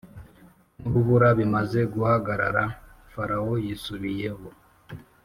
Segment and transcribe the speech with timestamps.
[0.79, 2.63] N urubura bimaze guhagarara
[3.11, 4.47] farawo yisubiyeho